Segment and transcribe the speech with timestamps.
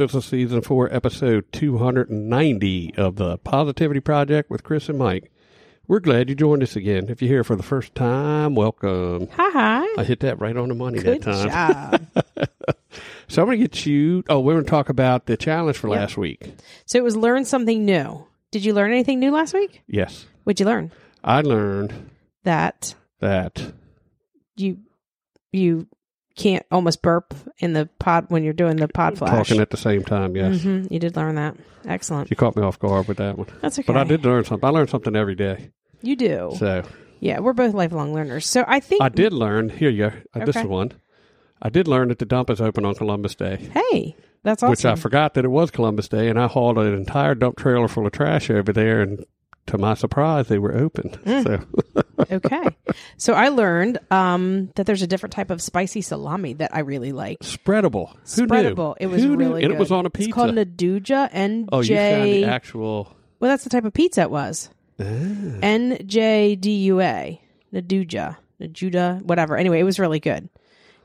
[0.00, 5.30] This is season four, episode 290 of the Positivity Project with Kris and Mike.
[5.86, 7.10] We're glad you joined us again.
[7.10, 9.28] If you're here for the first time, welcome.
[9.32, 9.50] Hi.
[9.50, 9.86] hi.
[10.00, 12.08] I hit that right on the money Good that time.
[12.14, 12.24] job.
[13.28, 14.24] So I'm going to get you.
[14.30, 16.50] Oh, we're going to talk about the challenge for last week.
[16.86, 18.26] so it was learn something new.
[18.50, 19.82] Did you learn anything new last week?
[19.86, 20.26] Yes.
[20.42, 20.90] What'd you learn?
[21.22, 22.10] I learned
[22.42, 23.72] That that
[24.56, 24.78] you
[25.52, 25.86] you
[26.36, 29.30] can't almost burp in the pod when you're doing the pod flash.
[29.48, 30.62] talking at the same time, yes.
[30.62, 31.56] hmm You did learn that.
[31.86, 32.30] Excellent.
[32.30, 33.48] You caught me off guard with that one.
[33.60, 33.86] That's okay.
[33.86, 34.66] But I did learn something.
[34.66, 35.70] I learn something every day.
[36.02, 36.52] You do.
[36.58, 36.82] So
[37.20, 38.46] yeah, we're both lifelong learners.
[38.46, 39.68] So I think I did learn.
[39.68, 40.16] Here you go.
[40.40, 40.92] Uh, This is one.
[41.62, 43.68] I did learn that the dump is open on Columbus Day.
[43.74, 44.70] Hey, that's awesome.
[44.70, 47.86] which I forgot that it was Columbus Day, and I hauled an entire dump trailer
[47.88, 49.24] full of trash over there, and
[49.66, 51.10] to my surprise, they were open.
[51.10, 51.44] Mm.
[51.44, 52.04] So
[52.36, 52.76] okay.
[53.16, 57.12] So I learned um, that there's a different type of spicy salami that I really
[57.12, 57.40] like.
[57.40, 58.12] spreadable.
[58.34, 58.98] Who Spreadable.
[59.00, 59.06] Knew?
[59.06, 59.36] It was Who knew?
[59.36, 60.28] really and it was on a pizza.
[60.28, 61.28] It's called Naduja.
[61.32, 63.14] N oh, you found the actual.
[63.38, 64.70] Well, that's the type of pizza it was.
[64.98, 65.04] Ah.
[65.04, 67.40] N J D U A.
[67.72, 68.36] Naduja.
[68.60, 69.22] Najuda.
[69.22, 69.56] Whatever.
[69.56, 70.48] Anyway, it was really good.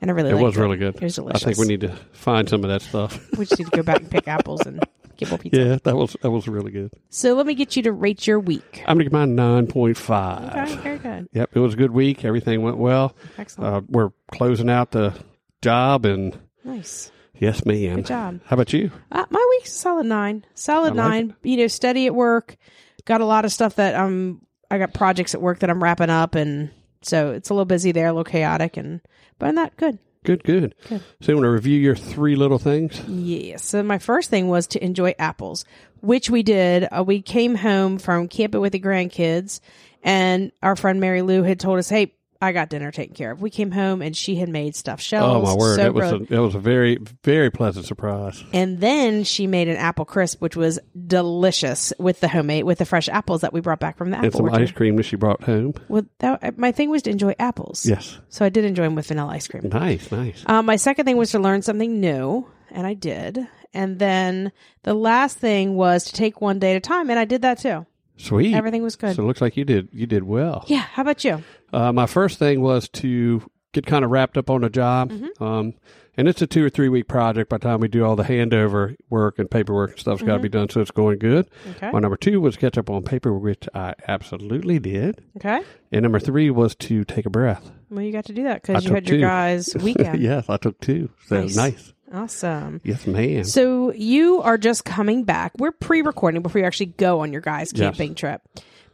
[0.01, 0.95] And I really It was really good.
[0.95, 3.17] It was I think we need to find some of that stuff.
[3.37, 4.83] We just need to go back and pick apples and
[5.17, 5.59] get pizza.
[5.59, 6.91] yeah, that was that was really good.
[7.09, 8.83] So let me get you to rate your week.
[8.87, 10.55] I'm gonna give mine nine point five.
[10.55, 11.27] Okay, very good.
[11.33, 12.25] Yep, it was a good week.
[12.25, 13.15] Everything went well.
[13.37, 13.73] Excellent.
[13.75, 15.13] Uh, we're closing out the
[15.61, 17.11] job, and nice.
[17.37, 17.97] yes, ma'am.
[17.97, 18.39] Good job.
[18.45, 18.91] How about you?
[19.11, 20.45] Uh, my week's a solid nine.
[20.53, 21.35] Solid I like nine.
[21.43, 22.57] You know, steady at work.
[23.05, 24.41] Got a lot of stuff that I'm.
[24.71, 26.71] I got projects at work that I'm wrapping up and
[27.03, 28.99] so it's a little busy there, a little chaotic and
[29.37, 29.99] but I'm not good.
[30.25, 30.75] Good, good.
[30.89, 31.01] Good.
[31.21, 32.99] So, you want to review your three little things?
[33.07, 33.63] Yes.
[33.63, 35.65] So my first thing was to enjoy apples,
[36.01, 36.87] which we did.
[36.91, 39.59] Uh, we came home from camping with the grandkids,
[40.03, 43.41] and our friend Mary Lou had told us, "Hey, I got dinner taken care of."
[43.41, 45.33] We came home and she had made stuffed shells.
[45.35, 45.75] Oh my word!
[45.77, 48.43] so It was a, it was a very very pleasant surprise.
[48.53, 52.85] and then she made an apple crisp, which was delicious with the homemade with the
[52.85, 54.61] fresh apples that we brought back from the and apple some orchard.
[54.61, 55.73] ice cream that she brought home.
[55.87, 57.85] Well, that, my thing was to enjoy apples.
[57.85, 59.69] Yes, So I did enjoy them with vanilla ice cream.
[59.71, 60.43] nice, nice.
[60.45, 63.47] Um, my second thing was to learn something new, and I did.
[63.73, 64.51] And then
[64.83, 67.59] the last thing was to take one day at a time, and I did that
[67.59, 67.85] too.
[68.17, 68.53] Sweet.
[68.55, 69.15] Everything was good.
[69.15, 70.63] So it looks like you did you did well.
[70.67, 70.79] yeah.
[70.93, 71.43] How about you?
[71.75, 73.41] Uh, my first thing was to
[73.73, 75.43] get kind of wrapped up on a job, Mm-hmm.
[75.43, 75.73] um,
[76.17, 77.49] and it's a two or three week project.
[77.49, 80.39] By the time we do all the handover work and paperwork and stuff's got to
[80.41, 81.49] be done, so it's going good.
[81.49, 81.69] Mm-hmm.
[81.71, 81.91] Okay.
[81.91, 85.21] My number two was catch up on paperwork, which I absolutely did.
[85.35, 85.61] Okay.
[85.91, 87.69] And number three was to take a breath.
[87.89, 90.21] Well, you got to do that because you had your guys' weekend.
[90.21, 91.09] yes, I took two.
[91.27, 91.55] So Nice.
[91.57, 91.93] nice.
[92.13, 92.79] Awesome.
[92.85, 93.43] Yes, ma'am.
[93.43, 95.51] So you are just coming back.
[95.57, 97.81] We're pre-recording before you actually go on your guys' Yes.
[97.97, 98.41] camping trip,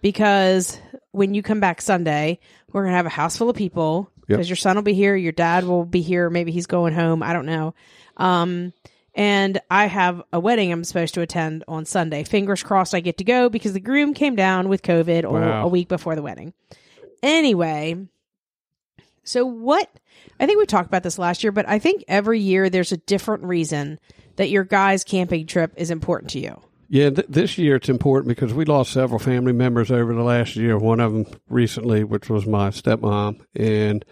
[0.02, 0.80] because
[1.12, 2.40] when you come back Sunday,
[2.74, 4.10] we're gonna have a house full of people.
[4.28, 4.38] Yep.
[4.38, 6.30] Because your son will be here, your dad will be here.
[6.30, 7.22] Maybe he's going home.
[7.22, 7.74] I don't know.
[8.18, 8.72] Um,
[9.14, 12.24] and I have a wedding I'm supposed to attend on Sunday.
[12.24, 15.64] Fingers crossed I get to go because the groom came down with COVID or Wow.
[15.66, 16.54] a week before the wedding.
[17.22, 18.08] Anyway,
[19.24, 19.90] so what
[20.40, 22.98] I think we talked about this last year, but I think every year there's a
[22.98, 24.00] different reason
[24.38, 26.60] that your guys' camping trip is important to you.
[26.94, 30.58] Yeah, th- this year it's important because we lost several family members over the last
[30.58, 30.78] year.
[30.78, 34.04] One of them recently, which was my stepmom, and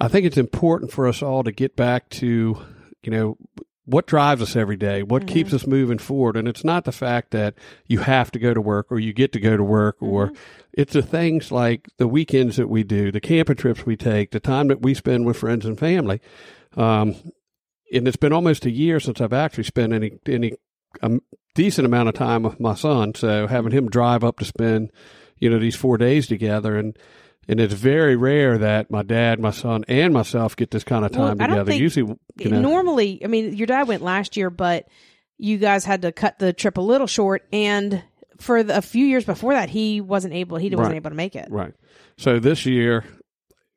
[0.00, 2.56] I think it's important for us all to get back to,
[3.02, 3.36] you know,
[3.84, 7.32] what drives us every day, what keeps us moving forward, and it's not the fact
[7.32, 7.54] that
[7.88, 10.30] you have to go to work or you get to go to work, or
[10.72, 14.38] it's the things like the weekends that we do, the camping trips we take, the
[14.38, 16.20] time that we spend with friends and family.
[16.76, 17.16] Um,
[17.92, 20.52] and it's been almost a year since I've actually spent any any
[21.02, 21.20] um,
[21.54, 23.14] decent amount of time with my son.
[23.14, 24.90] So having him drive up to spend,
[25.38, 26.96] you know, these four days together, and
[27.46, 31.12] and it's very rare that my dad, my son, and myself get this kind of
[31.12, 31.70] time don't together.
[31.72, 34.88] think- Usually, you know, Normally, I mean, your dad went last year, but
[35.36, 37.46] you guys had to cut the trip a little short.
[37.52, 38.02] And
[38.38, 40.56] for the, a few years before that, he wasn't able.
[40.56, 40.96] He wasn't Right.
[40.96, 41.48] able to make it.
[41.50, 41.74] right.
[42.16, 43.04] So this year,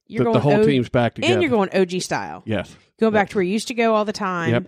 [0.07, 1.33] You're the, going the whole O- team's back together.
[1.33, 2.73] and you're going OG style, yes.
[2.99, 4.51] going back to where you used to go all the time.
[4.51, 4.63] Yep.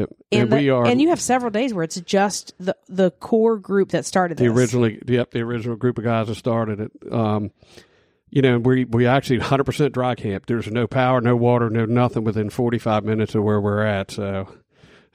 [0.00, 0.08] Yep.
[0.32, 3.10] And, And, the- we are and you have several days where it's just the the
[3.10, 4.56] core group that started the this.
[4.56, 7.50] originally yep the original group of guys that started it um
[8.30, 12.24] you know we we actually 100% dry camp there's no power no water no nothing
[12.24, 14.48] within 45 minutes of where we're at so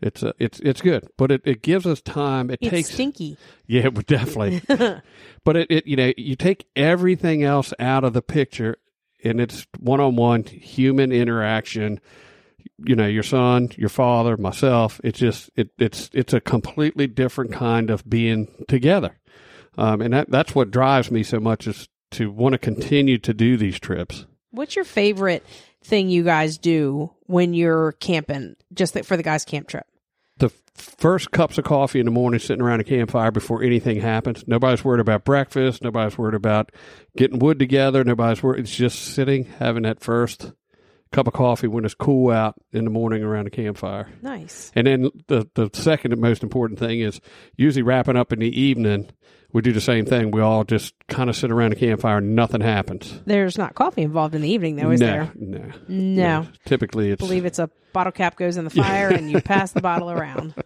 [0.01, 2.49] It's a, it's it's good, but it, it gives us time.
[2.51, 3.37] It It's takes stinky.
[3.65, 4.61] yeah, but definitely.
[5.45, 8.75] but it, it you know you take everything else out of the picture,
[9.23, 12.01] and it's one on one human interaction.
[12.77, 14.99] You know, your son, your father, myself.
[15.03, 19.17] It's just it it's it's a completely different kind of being together,
[19.77, 23.33] um, and that that's what drives me so much is to want to continue to
[23.33, 24.25] do these trips.
[24.51, 25.45] What's your favorite
[25.83, 29.85] thing you guys do when you're camping, just for the guys' camp trip?
[30.37, 34.43] the first cups of coffee in the morning sitting around a campfire before anything happens.
[34.47, 35.83] Nobody's worried about breakfast.
[35.83, 36.71] Nobody's worried about
[37.15, 38.03] getting wood together.
[38.03, 38.59] Nobody's worried.
[38.59, 40.51] It's just sitting, having that first
[41.11, 44.07] cup of coffee when it's cool out in the morning around a campfire.
[44.21, 44.71] Nice.
[44.75, 47.21] And then the, the second and most important thing is
[47.55, 49.09] usually wrapping up in the evening.
[49.53, 50.31] We do the same thing.
[50.31, 53.21] We all just kind of sit around a campfire and nothing happens.
[53.25, 55.31] There's not coffee involved in the evening, though, is no, there?
[55.37, 55.71] No.
[55.87, 56.47] No.
[56.65, 59.71] Typically, it's I believe it's a bottle cap goes in the fire and you pass
[59.71, 60.55] the bottle around.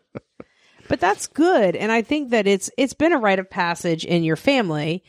[0.89, 4.23] But that's good, and I think that it's it's been a rite of passage in
[4.23, 5.03] your family,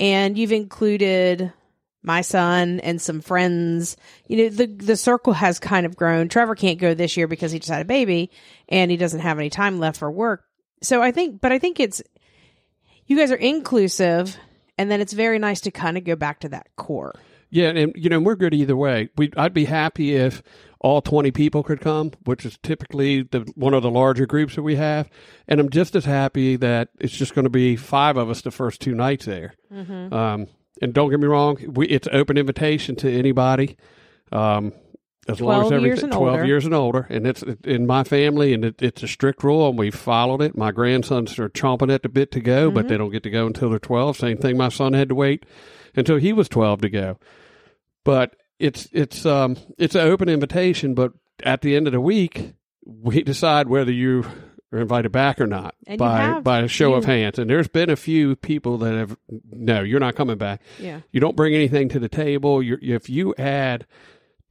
[0.00, 1.52] and you've included
[2.02, 3.96] my son and some friends.
[4.26, 6.28] You know, the the circle has kind of grown.
[6.28, 8.30] Trevor can't go this year because he just had a baby
[8.68, 10.44] and he doesn't have any time left for work.
[10.82, 12.02] So I think, but I think it's
[13.06, 14.36] you guys are inclusive,
[14.78, 17.14] and then it's very nice to kind of go back to that core.
[17.50, 19.10] Yeah, and you know we're good either way.
[19.16, 20.42] We I'd be happy if
[20.78, 24.62] all twenty people could come, which is typically the one of the larger groups that
[24.62, 25.10] we have,
[25.48, 28.52] and I'm just as happy that it's just going to be five of us the
[28.52, 29.54] first two nights there.
[29.72, 30.14] Mm-hmm.
[30.14, 30.46] Um,
[30.80, 33.76] and don't get me wrong, we, it's open invitation to anybody.
[34.32, 34.72] Um,
[35.28, 36.44] as long as 12 years and twelve older.
[36.44, 39.78] years and older, and it's in my family, and it, it's a strict rule, and
[39.78, 40.56] we followed it.
[40.56, 43.46] My grandsons are chomping at the bit to go, but they don't get to go
[43.46, 44.16] until they're twelve.
[44.16, 45.44] Same thing, my son had to wait
[45.94, 47.18] until he was twelve to go
[48.04, 51.12] but it's it's um it's an open invitation but
[51.42, 52.54] at the end of the week
[52.84, 54.24] we decide whether you
[54.72, 57.90] are invited back or not And by by a show of hands and there's been
[57.90, 59.16] a few people that have
[59.50, 61.00] no you're not coming back Yeah.
[61.10, 63.86] you don't bring anything to the table you're, if you add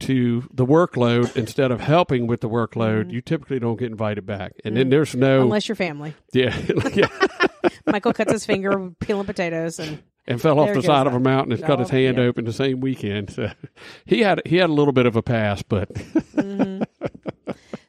[0.00, 4.52] to the workload instead of helping with the workload you typically don't get invited back
[4.64, 5.42] and then there's no Mm-hmm.
[5.44, 6.14] Unless you're family.
[6.32, 6.56] yeah,
[6.94, 7.06] yeah
[7.86, 11.14] Michael cuts his finger peeling potatoes and and fell off There the goes side of
[11.14, 12.24] a mountain and cut his Oh, hand yeah.
[12.24, 13.30] open the same weekend.
[13.30, 13.50] So
[14.04, 15.90] he had he had a little bit of a pass, but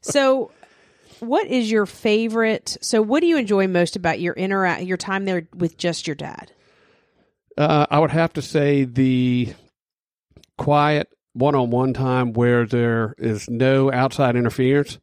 [0.01, 0.51] So,
[1.21, 2.77] what is your favorite?
[2.81, 6.15] So, what do you enjoy most about your interact your time there with just your
[6.15, 6.51] dad?
[7.57, 9.53] uh, I would have to say the
[10.57, 14.99] quiet one on one time where there is no outside interference.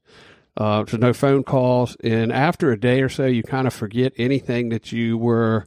[0.56, 4.12] Uh, there's no phone calls, and after a day or so, you kind of forget
[4.16, 5.66] anything that you were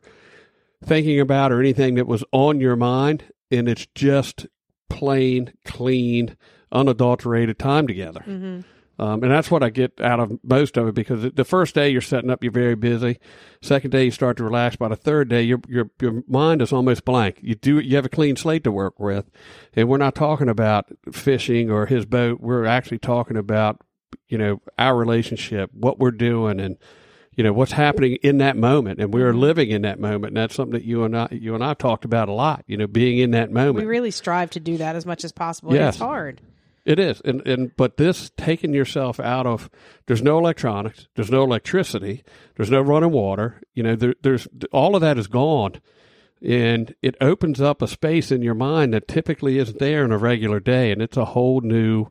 [0.83, 4.47] thinking about or anything that was on your mind, and it's just
[4.89, 6.35] plain, clean,
[6.73, 8.19] unadulterated time together.
[8.27, 8.61] Mm-hmm.
[9.01, 11.89] Um, and that's what I get out of most of it because the first day
[11.89, 13.17] you're setting up, you're very busy.
[13.59, 14.75] Second day you start to relax.
[14.75, 17.39] By the third day, your your your mind is almost blank.
[17.41, 19.31] You do you have a clean slate to work with,
[19.73, 22.41] and we're not talking about fishing or his boat.
[22.41, 23.81] We're actually talking about
[24.27, 26.77] you know our relationship, what we're doing, and
[27.31, 28.99] you know what's happening in that moment.
[28.99, 30.25] And we're living in that moment.
[30.25, 32.63] And that's something that you and I you and I talked about a lot.
[32.67, 33.77] You know, being in that moment.
[33.77, 35.73] We really strive to do that as much as possible.
[35.73, 35.95] Yes.
[35.95, 36.39] It's hard.
[36.83, 39.69] It is, and and but this taking yourself out of
[40.07, 42.23] there's no electronics, there's no electricity,
[42.55, 43.61] there's no running water.
[43.75, 45.79] You know, there, there's all of that is gone,
[46.41, 50.17] and it opens up a space in your mind that typically isn't there in a
[50.17, 52.07] regular day, and it's a whole new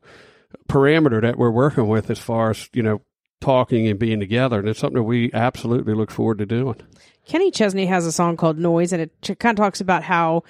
[0.69, 3.01] parameter that we're working with as far as you know
[3.41, 6.77] talking and being together, and it's something that we absolutely look forward to doing.
[7.25, 10.43] Kenny Chesney has a song called Noise, and it kind of talks about how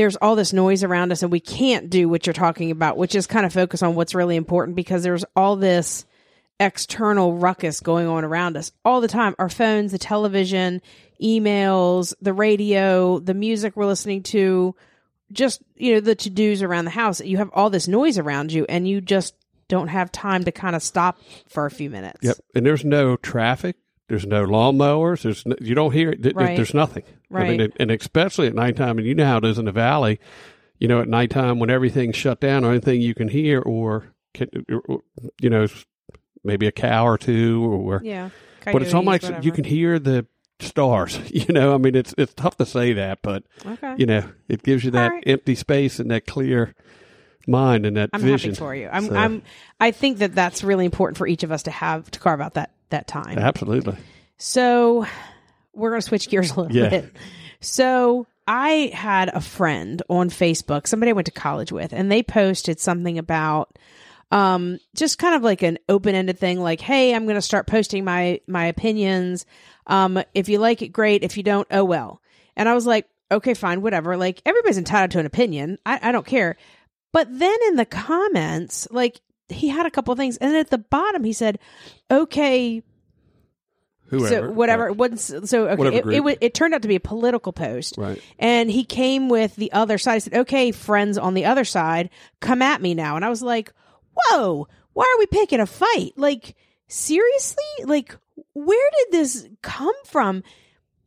[0.00, 3.14] there's all this noise around us, and we can't do what you're talking about, which
[3.14, 6.06] is kind of focus on what's really important because there's all this
[6.58, 10.80] external ruckus going on around us all the time our phones, the television,
[11.22, 14.74] emails, the radio, the music we're listening to,
[15.32, 17.20] just, you know, the to dos around the house.
[17.20, 19.34] You have all this noise around you, and you just
[19.68, 22.20] don't have time to kind of stop for a few minutes.
[22.22, 23.76] Yep, and there's no traffic.
[24.10, 25.22] There's no lawnmowers.
[25.22, 26.22] There's no, you don't hear it.
[26.22, 26.56] Th- Right.
[26.56, 27.04] There's nothing.
[27.32, 27.72] I mean, Right.
[27.78, 30.18] and- especially at nighttime, and you know how it is in the valley.
[30.78, 34.12] You know, at nighttime when everything's shut down, or anything you can hear, or
[35.40, 35.66] you know,
[36.44, 38.30] maybe a cow or two, or Yeah.
[38.64, 40.26] but it's Coyotes, almost you can hear the
[40.58, 41.18] stars.
[41.30, 43.94] You know, I mean, it's it's tough to say that, but Okay.
[43.96, 45.22] you know, it gives you that right.
[45.26, 46.74] empty space and that clear
[47.46, 48.50] mind and that I'm vision.
[48.50, 48.88] happy for you.
[48.92, 49.42] I'm, So, I'm,
[49.80, 52.54] I think that that's really important for each of us to have to carve out
[52.54, 53.38] that that time.
[53.38, 53.96] absolutely.
[54.38, 55.06] So
[55.74, 56.88] we're going to switch gears a little Yeah.
[56.88, 57.12] bit.
[57.60, 62.22] So I had a friend on Facebook, somebody I went to college with, and they
[62.22, 63.78] posted something about
[64.32, 67.66] um, just kind of like an open ended thing, like, "Hey, I'm going to start
[67.66, 69.44] posting my my opinions.
[69.88, 71.24] Um, if you like it, great.
[71.24, 72.22] If you don't, oh well."
[72.56, 74.16] And I was like, "Okay, fine, whatever.
[74.16, 75.78] Like everybody's entitled to an opinion.
[75.84, 76.56] I, I don't care."
[77.12, 79.20] But then in the comments, like
[79.50, 81.58] he had a couple of things, and then at the bottom he said,
[82.10, 82.82] "Okay,
[84.10, 84.28] Whoever.
[84.28, 84.84] so whatever.
[84.84, 84.90] Right.
[84.92, 87.96] it wasn't so okay Whatever it, it, it turned out to be a political post.
[87.96, 88.20] Right.
[88.38, 90.14] and he came with the other side.
[90.14, 93.16] He said okay friends on the other side come at me now.
[93.16, 93.72] And i was like
[94.14, 96.12] whoa why are we picking a fight?
[96.16, 96.56] Like
[96.88, 97.62] seriously?
[97.84, 98.16] Like
[98.52, 100.42] where did this come from?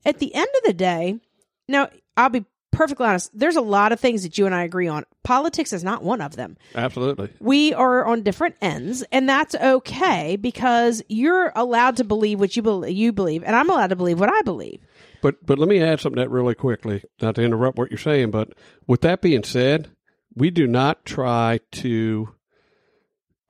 [0.06, 1.20] At the end of the day
[1.68, 4.88] now i'll be perfectly honest there's a lot of things that you and i agree
[4.88, 7.30] on politics is not one of them Absolutely.
[7.40, 12.62] we are on different ends and that's okay because you're allowed to believe what you
[12.62, 14.82] believe you believe and I'm allowed to believe what I believe.
[15.22, 17.98] But but let me add something to that really quickly, not to interrupt what you're
[17.98, 18.32] saying.
[18.32, 18.54] But
[18.88, 19.92] with that being said,
[20.36, 22.30] we do not try to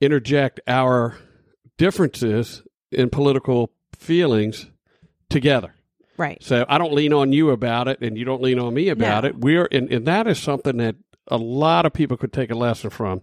[0.00, 1.16] interject our
[1.78, 2.62] differences
[2.92, 4.70] in political feelings
[5.28, 5.74] together.
[6.16, 6.42] Right.
[6.42, 9.24] So I don't lean on you about it, and you don't lean on me about
[9.24, 9.30] No.
[9.30, 9.38] it.
[9.38, 10.96] We're and, and that is something that
[11.28, 13.22] a lot of people could take a lesson from.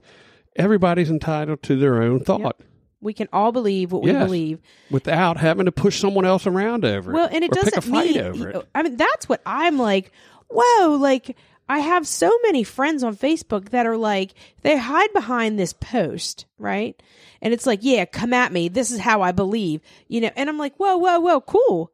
[0.56, 2.60] Everybody's entitled to their own thought
[3.00, 4.26] We can all believe what we Yes.
[4.26, 4.60] believe.
[4.90, 7.16] without having to push someone else around over it.
[7.16, 8.68] Well, and it doesn't pick a fight mean over it.
[8.76, 10.12] I mean that's what I'm like,
[10.50, 11.38] whoa, like
[11.70, 16.46] I have so many friends on Facebook that are like they hide behind this post,
[16.60, 17.02] right?
[17.42, 18.68] And it's like, yeah, come at me.
[18.68, 19.80] This is how I believe.
[20.10, 21.92] You know, and I'm like, whoa, whoa, whoa, cool.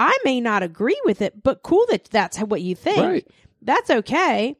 [0.00, 2.98] I may not agree with it, but cool that that's what you think.
[2.98, 3.28] Right.
[3.60, 4.56] That's okay.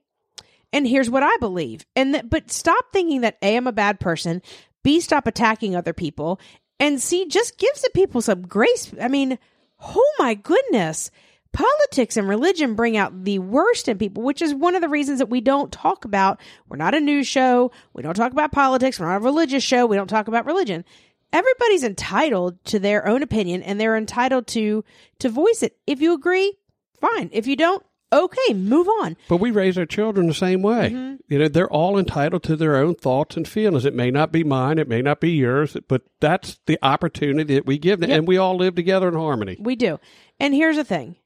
[0.70, 1.86] And here's what I believe.
[1.96, 4.42] And that, but stop thinking that A, I'm a bad person.
[4.82, 6.38] B, stop attacking other people.
[6.78, 8.92] And C, just give the people some grace.
[9.00, 9.38] I mean,
[9.82, 11.10] oh my goodness.
[11.54, 15.20] Politics and religion bring out the worst in people, which is one of the reasons
[15.20, 16.38] that we don't talk about.
[16.68, 17.72] We're not a news show.
[17.94, 19.00] We don't talk about politics.
[19.00, 19.86] We're not a religious show.
[19.86, 20.84] We don't talk about religion.
[21.32, 24.84] Everybody's entitled to their own opinion and they're entitled to
[25.20, 25.76] to voice it.
[25.86, 26.56] If you agree,
[27.00, 27.30] fine.
[27.32, 29.16] If you don't, okay, move on.
[29.28, 30.90] But we raise our children the same way.
[30.90, 31.16] Mm-hmm.
[31.28, 33.84] You know, they're all entitled to their own thoughts and feelings.
[33.84, 37.66] It may not be mine, it may not be yours, but that's the opportunity that
[37.66, 39.56] we give them, and we all live together in harmony.
[39.60, 40.00] We do.
[40.38, 41.16] And here's the thing.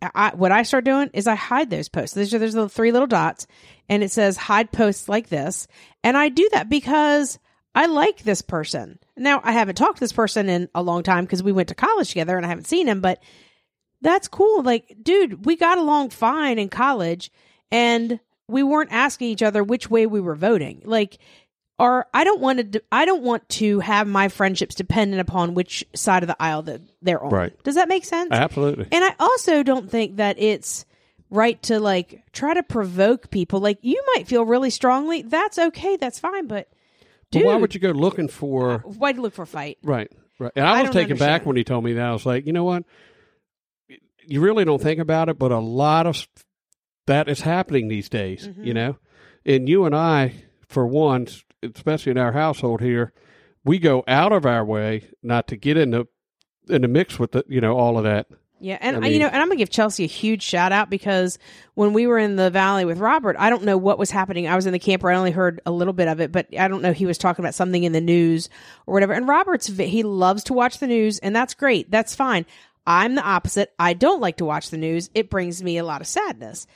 [0.00, 2.14] I, what I start doing is I hide those posts.
[2.14, 3.48] There's, there's the three little dots
[3.88, 5.66] and it says hide posts like this.
[6.04, 7.40] And I do that because
[7.78, 8.98] I like this person.
[9.16, 11.76] Now, I haven't talked to this person in a long time because we went to
[11.76, 13.22] college together and I haven't seen him, but
[14.00, 14.64] that's cool.
[14.64, 17.30] Like, dude, we got along fine in college
[17.70, 18.18] and
[18.48, 20.82] we weren't asking each other which way we were voting.
[20.84, 21.18] Like,
[21.78, 25.86] or I don't want to, I don't want to have my friendships dependent upon which
[25.94, 27.30] side of the aisle that they're on.
[27.30, 27.62] Right.
[27.62, 28.30] Does that make sense?
[28.32, 28.88] Absolutely.
[28.90, 30.84] And I also don't think that it's
[31.30, 33.60] right to like try to provoke people.
[33.60, 35.22] Like you might feel really strongly.
[35.22, 35.96] That's okay.
[35.96, 36.48] That's fine.
[36.48, 36.68] But
[37.30, 39.78] Dude, why would you go looking for why'd you look for a fight?
[39.82, 40.10] right?
[40.38, 40.52] Right.
[40.54, 42.04] And I, I was taken back when he told me that.
[42.04, 42.84] I was like, you know what?
[44.24, 46.28] You really don't think about it, but a lot of
[47.06, 48.46] that is happening these days.
[48.46, 48.64] Mm-hmm.
[48.64, 48.98] You know,
[49.44, 51.26] and you and I, for one,
[51.62, 53.12] especially in our household here,
[53.64, 56.06] we go out of our way not to get in the
[56.68, 58.28] in the mix with the you know all of that.
[58.60, 60.72] Yeah, and I I you mean- know, and I'm gonna give Chelsea a huge shout
[60.72, 61.38] out because
[61.74, 64.48] when we were in the valley with Robert, I don't know what was happening.
[64.48, 65.10] I was in the camper.
[65.10, 66.92] I only heard a little bit of it, but I don't know.
[66.92, 68.48] He was talking about something in the news
[68.86, 69.12] or whatever.
[69.12, 71.90] And Robert's he loves to watch the news, and that's great.
[71.90, 72.46] That's fine.
[72.86, 73.72] I'm the opposite.
[73.78, 75.10] I don't like to watch the news.
[75.14, 76.66] It brings me a lot of sadness.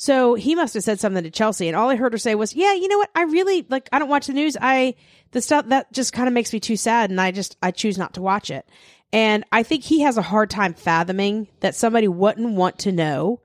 [0.00, 2.54] So he must have said something to Chelsea, and all I heard her say was,
[2.54, 3.10] "Yeah, you know what?
[3.16, 3.88] I really like.
[3.92, 4.56] I don't watch the news.
[4.60, 4.94] I
[5.32, 7.98] the stuff that just kind of makes me too sad, and I just I choose
[7.98, 8.64] not to watch it."
[9.12, 13.40] And I think he has a hard time fathoming that somebody wouldn't want to know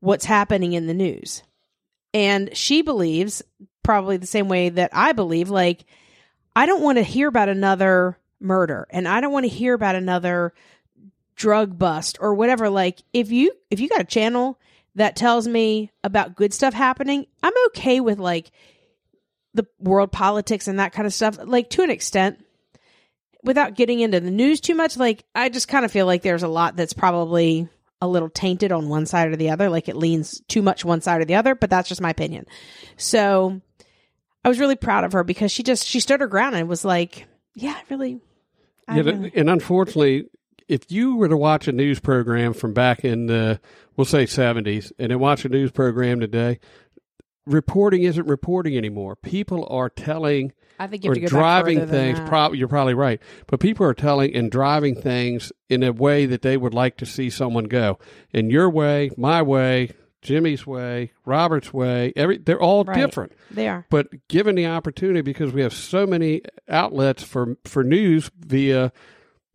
[0.00, 1.42] what's happening in the news.
[2.14, 3.42] And she believes,
[3.82, 5.84] probably the same way that I believe, like
[6.54, 9.94] I don't want to hear about another murder, and I don't want to hear about
[9.94, 10.52] another
[11.34, 12.68] drug bust or whatever.
[12.68, 14.58] Like if you if you got a channel
[14.94, 18.50] that tells me about good stuff happening, I'm okay with like
[19.54, 22.44] the world politics and that kind of stuff, like to an extent.
[23.44, 26.42] Without getting into the news too much, like I just kind of feel like there's
[26.44, 27.68] a lot that's probably
[28.00, 31.00] a little tainted on one side or the other, like it leans too much one
[31.00, 32.46] side or the other, but that's just my opinion.
[32.96, 33.60] So
[34.44, 36.84] I was really proud of her because she just she stood her ground and was
[36.84, 38.20] like, Yeah, I really
[38.88, 40.28] I Yeah, really and unfortunately,
[40.68, 43.60] if you were to watch a news program from back in the,
[43.96, 46.60] we'll say 70s, and then watch a news program today,
[47.46, 49.16] reporting isn't reporting anymore.
[49.16, 52.28] People are telling I think you or have to go driving back further than things.
[52.28, 56.42] Prob- you're probably right, but people are telling and driving things in a way that
[56.42, 57.98] they would like to see someone go.
[58.32, 59.90] In your way, my way,
[60.22, 62.12] Jimmy's way, Robert's way.
[62.14, 62.96] Every they're all Right.
[62.96, 63.32] different.
[63.50, 63.86] They are.
[63.90, 68.92] But given the opportunity, because we have so many outlets for for news via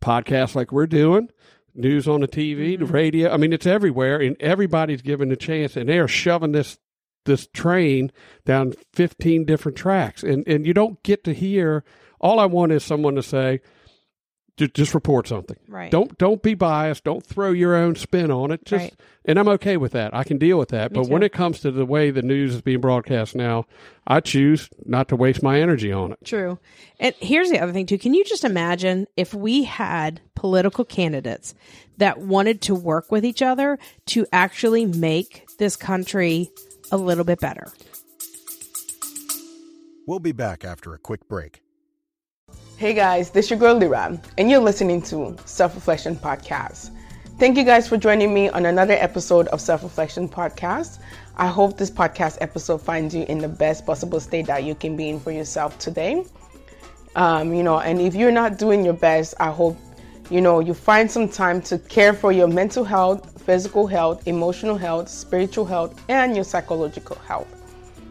[0.02, 1.30] podcasts like we're doing,
[1.74, 2.94] news on the TV, the mm-hmm.
[2.94, 3.32] radio.
[3.32, 6.78] I mean, it's everywhere, and everybody's given a chance, and they are shoving this
[7.24, 8.10] this train
[8.44, 11.84] down fifteen different tracks, and and you don't get to hear.
[12.20, 13.60] All I want is someone to say,
[14.58, 15.56] just, report something.
[15.68, 15.90] Right.
[15.90, 17.04] Don't don't be biased.
[17.04, 18.64] Don't throw your own spin on it.
[18.64, 18.94] Just Right.
[19.24, 20.14] and I'm okay with that.
[20.14, 20.90] I can deal with that.
[20.90, 23.66] Me but when it comes to the way the news is being broadcast now,
[24.06, 26.18] I choose not to waste my energy on it.
[26.24, 26.58] True.
[26.98, 27.98] And here's the other thing too.
[27.98, 31.54] Can you just imagine if we had political candidates
[31.98, 36.50] that wanted to work with each other to actually make this country
[36.90, 37.68] a little bit better?
[40.06, 41.62] We'll be back after a quick break.
[42.76, 46.90] Hey guys, this is your girl Lyra, and you're listening to Self Reflection Podcast.
[47.38, 50.98] Thank you guys for joining me on another episode of Self Reflection Podcast.
[51.36, 54.96] I hope this podcast episode finds you in the best possible state that you can
[54.96, 56.24] be in for yourself today.
[57.14, 59.76] Um, you know, and if you're not doing your best, I hope
[60.30, 64.76] you know you find some time to care for your mental health, physical health, emotional
[64.76, 67.48] health, spiritual health, and your psychological health.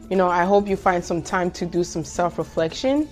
[0.09, 3.07] You know, I hope you find some time to do some self reflection.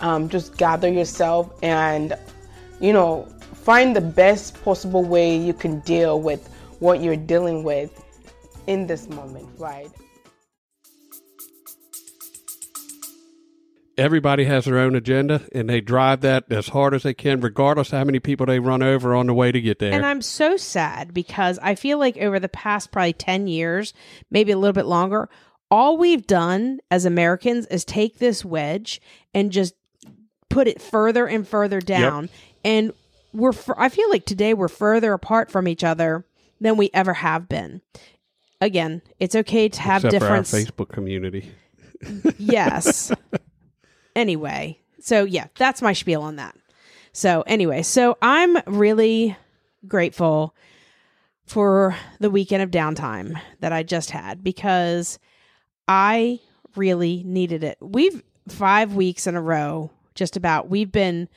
[0.00, 2.18] Um, just gather yourself and,
[2.80, 7.92] you know, find the best possible way you can deal with what you're dealing with
[8.66, 9.88] in this moment, right?
[13.98, 17.90] Everybody has their own agenda, and they drive that as hard as they can, regardless
[17.90, 19.92] how many people they run over on the way to get there.
[19.92, 23.92] And I'm so sad because I feel like over the past probably 10 years,
[24.30, 25.28] maybe a little bit longer,
[25.70, 29.00] all we've done as Americans is take this wedge
[29.34, 29.74] and just
[30.48, 32.30] put it further and further down.
[32.64, 32.92] And
[33.32, 36.24] we're, f- I feel like today we're further apart from each other
[36.60, 37.82] than we ever have been.
[38.60, 40.52] Again, it's okay to have Except difference.
[40.52, 41.52] Facebook community.
[42.38, 43.12] Yes.
[44.18, 46.56] anyway, so yeah, that's my spiel on that.
[47.12, 49.36] So anyway, so I'm really
[49.86, 50.54] grateful
[51.46, 55.18] for the weekend of downtime that I just had because
[55.86, 56.40] I
[56.76, 57.78] really needed it.
[57.80, 61.28] We've 5 weeks in a row just about we've been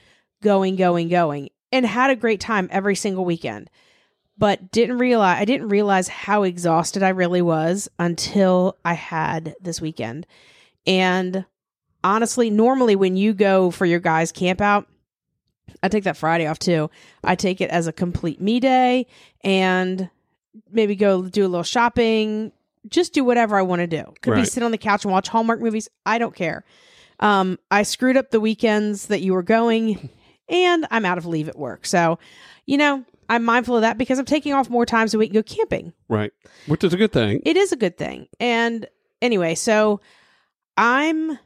[0.41, 3.69] going going going and had a great time every single weekend.
[4.37, 9.79] But didn't realize I didn't realize how exhausted I really was until I had this
[9.79, 10.25] weekend.
[10.87, 11.45] And
[12.03, 14.87] honestly, normally when you go for your guys' camp out,
[15.83, 16.89] I take that Friday off too.
[17.23, 19.07] I take it as a complete me day
[19.41, 20.09] and
[20.71, 22.51] maybe go do a little shopping,
[22.89, 24.03] just do whatever I want to do.
[24.21, 24.47] Could be Right.
[24.47, 25.87] sit on the couch and watch Hallmark movies.
[26.05, 26.63] I don't care.
[27.19, 30.09] Um, I screwed up the weekends that you were going,
[30.49, 31.85] and I'm out of leave at work.
[31.85, 32.17] So,
[32.65, 35.41] you know, I'm mindful of that because I'm taking off more times a week to
[35.41, 36.31] go camping Right.
[36.67, 37.41] Which is a good thing.
[37.45, 38.27] it is a good thing.
[38.41, 38.87] And
[39.21, 40.01] anyway, so
[40.77, 41.37] I'm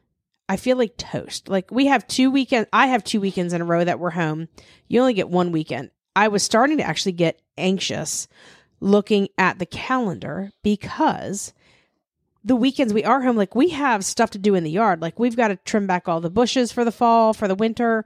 [0.47, 1.49] I feel like toast.
[1.49, 4.47] Like we have two weekends I have two weekends in a row that we're home.
[4.87, 5.91] You only get one weekend.
[6.15, 8.27] I was starting to actually get anxious
[8.79, 11.53] looking at the calendar because
[12.43, 15.01] the weekends we are home, like we have stuff to do in the yard.
[15.01, 18.05] Like we've got to trim back all the bushes for the fall, for the winter.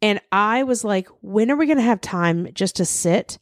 [0.00, 3.38] And I was like, when are we going to have time just to sit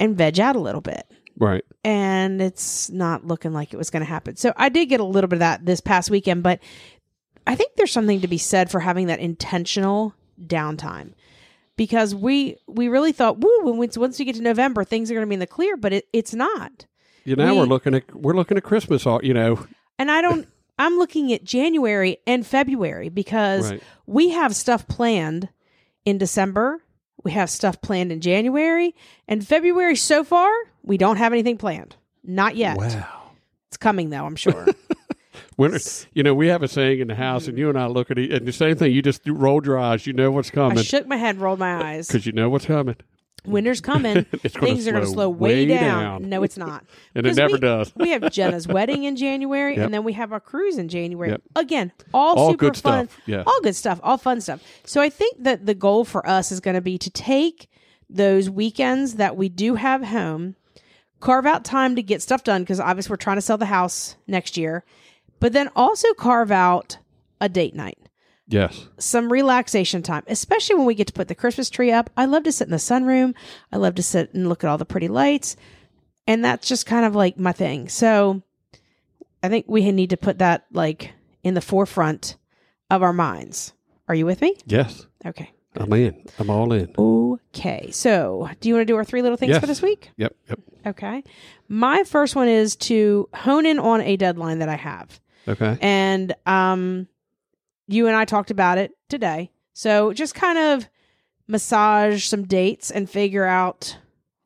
[0.00, 1.06] and veg out a little bit?
[1.36, 1.64] Right.
[1.84, 4.36] and it's not looking like it was going to happen.
[4.36, 6.60] So I did get a little bit of that this past weekend, but
[7.46, 11.12] I think there's something to be said for having that intentional downtime
[11.76, 15.14] because we we really thought, woo, when once once we get to November, things are
[15.14, 16.86] going to be in the clear, but it, it's not.
[17.24, 19.06] You know, We- we're looking at we're looking at Christmas.
[19.06, 19.66] All you know,
[19.98, 20.46] And I don't.
[20.78, 23.82] I'm looking at January and February because Right.
[24.06, 25.50] we have stuff planned
[26.06, 26.82] in December.
[27.22, 28.94] We have stuff planned in January
[29.28, 29.94] and February.
[29.96, 30.50] So far,
[30.82, 31.96] we don't have anything planned.
[32.24, 32.78] Not yet.
[32.78, 33.32] wow.
[33.68, 34.66] It's coming though, I'm sure.
[35.60, 35.78] When
[36.14, 38.16] you know we have a saying in the house, and you and I look at
[38.16, 38.92] it, and the same thing.
[38.92, 40.06] You just rolled your eyes.
[40.06, 40.78] You know what's coming.
[40.78, 42.06] I shook my head, rolled my uh, eyes.
[42.06, 42.96] because you know what's coming,
[43.44, 44.24] Winter's coming.
[44.42, 46.22] Things are going to slow way way down.
[46.22, 46.28] down.
[46.30, 46.86] No, it's not.
[47.14, 47.92] and it never we, does.
[47.94, 49.84] we have Jenna's wedding in January, Yep.
[49.84, 51.32] and then we have our cruise in January.
[51.32, 51.42] Yep.
[51.56, 53.08] Again, all, All super fun.
[53.08, 53.20] stuff.
[53.26, 53.42] Yeah.
[53.46, 54.00] All good stuff.
[54.02, 54.62] All fun stuff.
[54.86, 57.68] So I think that the goal for us is going to be to take
[58.08, 60.56] those weekends that we do have home,
[61.20, 64.16] carve out time to get stuff done because obviously we're trying to sell the house
[64.26, 64.84] next year,
[65.40, 66.98] but then also carve out
[67.40, 67.98] a date night
[68.46, 68.86] Yes.
[68.98, 72.10] some relaxation time, especially when we get to put the Christmas tree up.
[72.16, 73.34] I love to sit in the sunroom.
[73.72, 75.56] I love to sit and look at all the pretty lights.
[76.26, 77.88] And that's just kind of like my thing.
[77.88, 78.42] So
[79.42, 82.36] I think we need to put that like in the forefront
[82.90, 83.72] of our minds.
[84.08, 84.56] Are you with me?
[84.66, 85.06] Yes.
[85.24, 85.50] Okay.
[85.76, 86.24] I'm in.
[86.40, 86.92] I'm all in.
[86.98, 87.90] Okay.
[87.92, 89.60] So do you want to do our three little things Yes.
[89.60, 90.10] for this week?
[90.16, 90.34] Yep.
[90.48, 90.60] Yep.
[90.86, 91.22] Okay.
[91.68, 95.20] My first one is to hone in on a deadline that I have.
[95.48, 95.78] Okay.
[95.80, 97.08] And um
[97.88, 99.50] you and I talked about it today.
[99.72, 100.88] So just kind of
[101.48, 103.96] massage some dates and figure out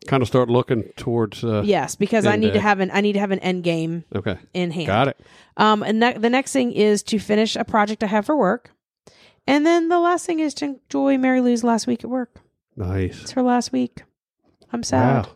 [0.06, 1.42] Kind of start looking towards.
[1.42, 4.04] Uh, yes, because I need to have an I need to have an end game
[4.14, 4.36] Okay.
[4.52, 4.86] in hand.
[4.86, 5.20] Got it.
[5.56, 8.70] Um and ne- the next thing is to finish a project I have for work.
[9.46, 12.40] And then the last thing is to enjoy Mary Lou's last week at work.
[12.76, 13.22] Nice.
[13.22, 14.02] It's her last week.
[14.72, 15.26] I'm sad.
[15.26, 15.32] Wow.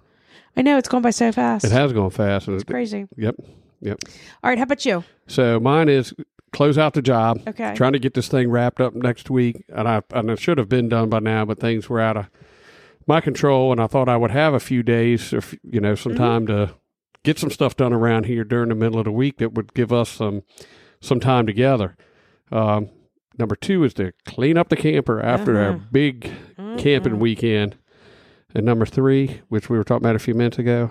[0.56, 1.64] I know it's gone by so fast.
[1.64, 2.48] It has gone fast.
[2.48, 3.06] It's crazy.
[3.16, 3.36] Yep.
[3.80, 3.98] Yep.
[4.42, 5.04] All right, how about you?
[5.26, 6.12] So mine is
[6.52, 7.40] close out the job.
[7.46, 7.74] Okay.
[7.74, 10.68] Trying to get this thing wrapped up next week, and I and it should have
[10.68, 12.26] been done by now, but things were out of
[13.06, 16.12] my control, and I thought I would have a few days, or you know, some
[16.12, 16.22] Mm-hmm.
[16.22, 16.74] time to
[17.24, 19.92] get some stuff done around here during the middle of the week that would give
[19.92, 20.42] us some
[21.00, 21.96] some time together.
[22.50, 22.88] Um,
[23.38, 25.76] number two is to clean up the camper after Uh-huh.
[25.78, 26.32] a big
[26.78, 27.76] camping weekend,
[28.54, 30.90] and number three, which we were talking about a few minutes ago,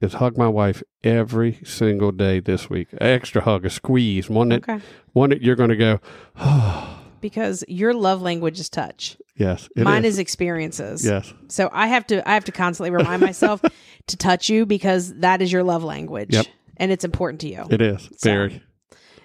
[0.00, 2.88] is hug my wife every single day this week.
[3.00, 4.80] Extra hug, a squeeze, one that Okay.
[5.12, 6.00] one that you're going to go.
[7.18, 9.16] Because your love language is touch.
[9.36, 11.04] Yes, it Mine is experiences.
[11.04, 11.32] yes.
[11.48, 13.62] So I have to I have to constantly remind myself
[14.06, 16.34] to touch you because that is your love language.
[16.34, 16.46] Yep.
[16.76, 17.64] And it's important to you.
[17.70, 18.62] It is very.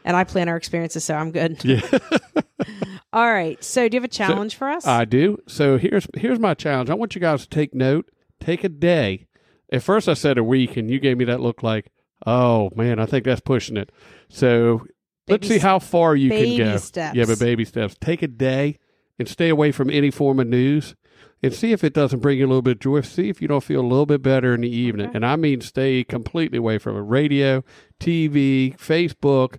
[0.06, 1.64] and I plan our experiences, so I'm good.
[1.66, 1.82] Yeah,
[3.14, 3.62] All right.
[3.64, 4.88] So do you have a challenge for us?
[4.88, 5.38] I do.
[5.48, 6.90] So here's here's my challenge.
[6.90, 8.10] I want you guys to take note.
[8.40, 9.28] Take a day.
[9.72, 11.92] At first, I said a week, and you gave me that look like,
[12.26, 13.92] oh man, I think that's pushing it.
[14.30, 14.86] So
[15.28, 16.78] let's see how far you baby can go.
[16.78, 17.16] steps.
[17.16, 17.96] Yeah, but baby steps.
[18.00, 18.80] Take a day
[19.18, 20.96] and stay away from any form of news.
[21.44, 23.02] And see if it doesn't bring you a little bit of joy.
[23.02, 25.08] See if you don't feel a little bit better in the evening.
[25.08, 25.16] Okay.
[25.16, 27.00] And I mean, stay completely away from it.
[27.00, 27.64] Radio,
[28.00, 29.58] TV, Facebook,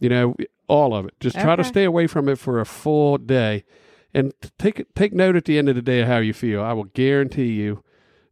[0.00, 0.36] you know,
[0.68, 1.14] all of it.
[1.20, 3.64] Just try to stay away from it for a full day,
[4.12, 6.62] and take take note at the end of the day of how you feel.
[6.62, 7.82] I will guarantee you,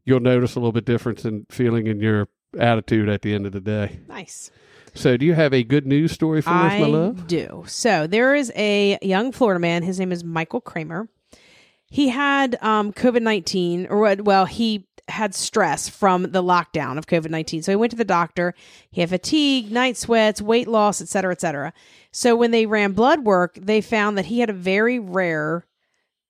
[0.05, 3.53] you'll notice a little bit difference in feeling in your attitude at the end of
[3.53, 4.01] the day.
[4.09, 4.51] nice.
[4.95, 7.27] So, do you have a good news story for us, my love?
[7.27, 7.65] do.
[7.67, 9.83] So there is a young Florida man.
[9.83, 11.09] His name is Michael Kramer.
[11.87, 14.15] He had um, COVID nineteen, or?
[14.17, 17.63] Well, he had stress from the lockdown of COVID nineteen.
[17.63, 18.55] So he went to the doctor.
[18.91, 21.73] He had fatigue, night sweats, weight loss, et cetera, et cetera.
[22.11, 25.67] So when they ran blood work, they found that he had a very rare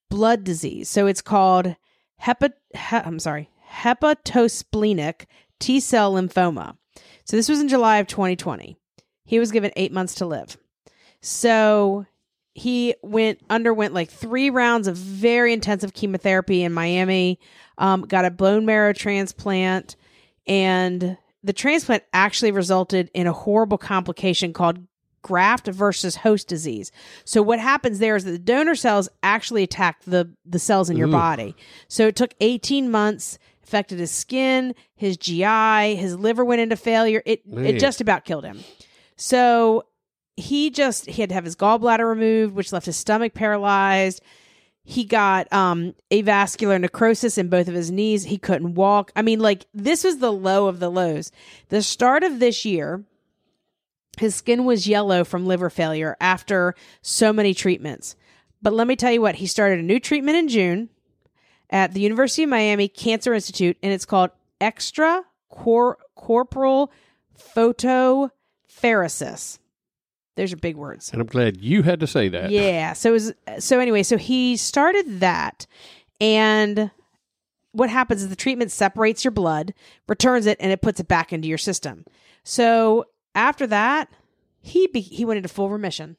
[0.08, 0.88] blood disease.
[0.88, 1.74] So it's called
[2.22, 2.52] hepat.
[2.74, 5.26] He, I'm sorry, hepatosplenic
[5.58, 6.76] T cell lymphoma.
[7.24, 8.76] So this was in July of 2020.
[9.24, 10.56] He was given eight months to live.
[11.20, 12.06] So
[12.54, 17.38] he went underwent like three rounds of very intensive chemotherapy in Miami.
[17.78, 19.96] Um, got a bone marrow transplant,
[20.46, 24.86] and the transplant actually resulted in a horrible complication called
[25.22, 26.92] graft versus host disease.
[27.24, 30.96] So what happens there is that the donor cells actually attack the the cells in
[30.96, 31.12] your Ooh.
[31.12, 31.56] body.
[31.88, 33.38] So it took 18 months,
[33.72, 37.22] affected his skin, his GI, his liver went into failure.
[37.24, 37.64] It Man.
[37.64, 38.60] it just about killed him.
[39.16, 39.84] So
[40.36, 44.20] he just he had to have his gallbladder removed, which left his stomach paralyzed.
[44.84, 48.24] He got um avascular necrosis in both of his knees.
[48.24, 49.10] He couldn't walk.
[49.16, 51.32] I mean, like this was the low of the lows.
[51.70, 53.04] The start of this year,
[54.18, 58.16] his skin was yellow from liver failure after so many treatments.
[58.60, 60.90] But let me tell you what, he started a new treatment in June
[61.72, 64.30] at the University of Miami Cancer Institute, and it's called
[64.60, 66.92] extra cor- corporeal
[67.36, 68.30] photopheresis.
[70.36, 71.10] Those are big words.
[71.12, 72.50] And I'm glad you had to say that.
[72.50, 72.94] Yeah.
[72.94, 75.66] So was so anyway, so he started that
[76.20, 76.90] and
[77.72, 79.74] what happens is the treatment separates your blood,
[80.08, 82.04] returns it, and it puts it back into your system.
[82.44, 84.08] So after that,
[84.60, 86.16] he be, he went into full remission,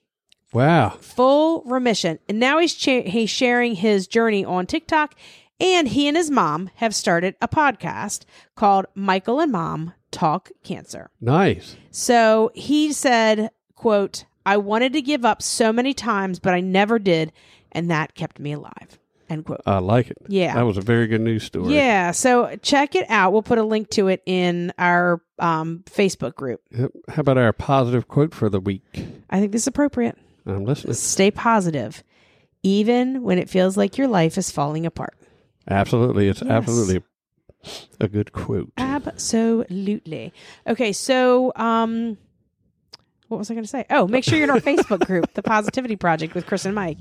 [0.52, 0.98] Wow.
[1.00, 5.16] full remission, and now he's cha- he's sharing his journey on TikTok,
[5.60, 11.10] and he and his mom have started a podcast called Michael and Mom Talk Cancer.
[11.22, 11.76] Nice.
[11.92, 17.00] So he said, quote, I wanted to give up so many times, but I never
[17.00, 17.32] did,
[17.72, 19.00] and that kept me alive.
[19.30, 19.62] End quote.
[19.66, 20.18] I like it.
[20.28, 20.54] Yeah.
[20.54, 21.74] That was a very good news story.
[21.74, 23.32] Yeah, so check it out.
[23.32, 26.62] We'll put a link to it in our um, Facebook group.
[26.78, 28.84] How about our positive quote for the week?
[29.30, 30.18] I think this is appropriate.
[30.46, 30.94] I'm listening.
[30.94, 32.04] Stay positive,
[32.64, 35.16] even when it feels like your life is falling apart.
[35.70, 36.28] Absolutely.
[36.28, 36.52] It's Yes.
[36.52, 37.04] absolutely
[38.00, 38.72] a good quote.
[38.78, 40.34] Absolutely.
[40.68, 42.18] Okay, so um
[43.30, 43.86] what was I going to say?
[43.90, 47.00] Oh, make sure you're in our Facebook group, The Positivity Project with Kris and Mike.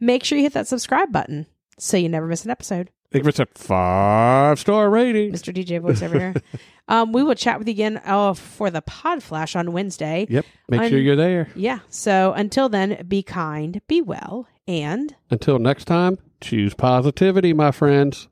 [0.00, 1.46] Make sure you hit that subscribe button
[1.78, 2.88] so you never miss an episode.
[3.12, 5.32] Think it's a five star rating.
[5.32, 5.52] Mr.
[5.54, 6.34] DJ voice over here.
[6.86, 10.26] Um, we will chat with you again uh, for the Pod Flash on Wednesday.
[10.28, 10.44] Yep.
[10.68, 11.48] Make sure you're there.
[11.54, 11.78] Yeah.
[11.88, 18.28] So until then, be kind, be well, and Until next time, choose positivity, my friends.